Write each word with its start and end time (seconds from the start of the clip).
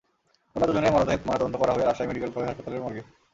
অন্য 0.55 0.63
দুজনের 0.67 0.93
মরদেহের 0.95 1.25
ময়নাতদন্ত 1.27 1.55
করা 1.59 1.71
হবে 1.73 1.83
রাজশাহী 1.83 2.07
মেডিকেল 2.09 2.31
কলেজ 2.31 2.47
হাসপাতালের 2.49 2.83
মর্গে। 2.83 3.01